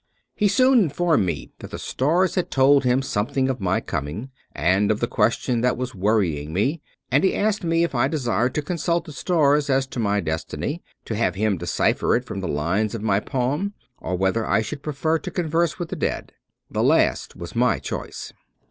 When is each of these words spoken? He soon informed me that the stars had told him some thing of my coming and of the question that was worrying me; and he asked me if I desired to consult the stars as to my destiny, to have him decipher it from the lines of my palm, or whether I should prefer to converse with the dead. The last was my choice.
He 0.35 0.47
soon 0.47 0.79
informed 0.79 1.27
me 1.27 1.51
that 1.59 1.69
the 1.69 1.77
stars 1.77 2.33
had 2.33 2.49
told 2.49 2.83
him 2.83 3.03
some 3.03 3.27
thing 3.27 3.49
of 3.49 3.61
my 3.61 3.79
coming 3.79 4.31
and 4.51 4.89
of 4.89 4.99
the 4.99 5.05
question 5.05 5.61
that 5.61 5.77
was 5.77 5.93
worrying 5.93 6.51
me; 6.53 6.81
and 7.11 7.23
he 7.23 7.35
asked 7.35 7.63
me 7.63 7.83
if 7.83 7.93
I 7.93 8.07
desired 8.07 8.55
to 8.55 8.63
consult 8.63 9.05
the 9.05 9.11
stars 9.11 9.69
as 9.69 9.85
to 9.85 9.99
my 9.99 10.19
destiny, 10.19 10.81
to 11.05 11.13
have 11.15 11.35
him 11.35 11.55
decipher 11.59 12.15
it 12.15 12.25
from 12.25 12.39
the 12.39 12.47
lines 12.47 12.95
of 12.95 13.03
my 13.03 13.19
palm, 13.19 13.75
or 13.99 14.15
whether 14.17 14.43
I 14.43 14.63
should 14.63 14.81
prefer 14.81 15.19
to 15.19 15.29
converse 15.29 15.77
with 15.77 15.89
the 15.89 15.95
dead. 15.95 16.31
The 16.71 16.81
last 16.81 17.35
was 17.35 17.55
my 17.55 17.77
choice. 17.77 18.33